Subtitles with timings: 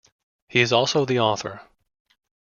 [0.47, 1.61] He is also the author.